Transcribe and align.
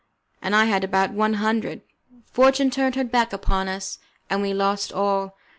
I 0.41 0.65
had 0.65 0.83
about 0.83 1.11
one 1.13 1.35
hundred. 1.35 1.81
Fortune 2.25 2.71
turned 2.71 2.95
her 2.95 3.03
back 3.03 3.33
upon 3.33 3.67
us, 3.69 3.99
and 4.31 4.41
we 4.41 4.51
lost 4.51 4.91
all. 4.91 5.37